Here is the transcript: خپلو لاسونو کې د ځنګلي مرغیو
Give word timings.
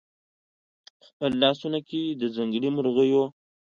خپلو 1.05 1.35
لاسونو 1.43 1.79
کې 1.89 2.01
د 2.19 2.23
ځنګلي 2.35 2.69
مرغیو 2.75 3.23